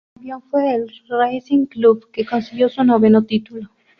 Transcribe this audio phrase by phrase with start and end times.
[0.15, 3.69] El campeón fue el Racing Club, que consiguió su noveno título.